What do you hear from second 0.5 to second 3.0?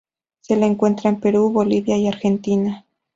le encuentra en Perú, Bolivia y Argentina.